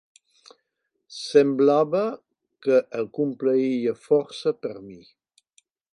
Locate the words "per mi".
4.65-4.99